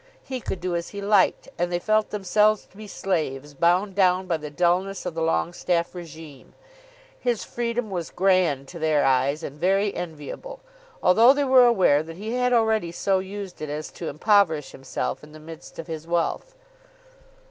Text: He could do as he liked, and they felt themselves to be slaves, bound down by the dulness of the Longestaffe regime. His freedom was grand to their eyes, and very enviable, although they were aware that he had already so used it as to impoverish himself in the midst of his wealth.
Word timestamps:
He 0.23 0.41
could 0.41 0.59
do 0.59 0.75
as 0.75 0.89
he 0.89 0.99
liked, 0.99 1.47
and 1.59 1.71
they 1.71 1.77
felt 1.77 2.09
themselves 2.09 2.65
to 2.65 2.75
be 2.75 2.87
slaves, 2.87 3.53
bound 3.53 3.93
down 3.93 4.25
by 4.25 4.37
the 4.37 4.49
dulness 4.49 5.05
of 5.05 5.13
the 5.13 5.21
Longestaffe 5.21 5.93
regime. 5.93 6.53
His 7.19 7.43
freedom 7.43 7.91
was 7.91 8.09
grand 8.09 8.67
to 8.69 8.79
their 8.79 9.05
eyes, 9.05 9.43
and 9.43 9.59
very 9.59 9.93
enviable, 9.95 10.59
although 11.03 11.33
they 11.33 11.43
were 11.43 11.67
aware 11.67 12.01
that 12.01 12.17
he 12.17 12.33
had 12.33 12.51
already 12.51 12.91
so 12.91 13.19
used 13.19 13.61
it 13.61 13.69
as 13.69 13.91
to 13.91 14.09
impoverish 14.09 14.71
himself 14.71 15.23
in 15.23 15.33
the 15.33 15.39
midst 15.39 15.77
of 15.77 15.85
his 15.85 16.07
wealth. 16.07 16.55